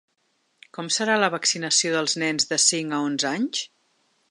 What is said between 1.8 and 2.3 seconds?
dels